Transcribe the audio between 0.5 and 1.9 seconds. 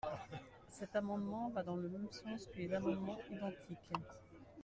Cet amendement va dans le